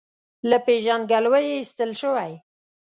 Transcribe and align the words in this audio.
له 0.49 0.57
پېژندګلوۍ 0.65 1.43
یې 1.49 1.55
ایستل 1.59 1.91
شوی. 2.01 2.33